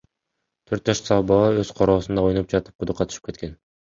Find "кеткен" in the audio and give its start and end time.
3.31-3.57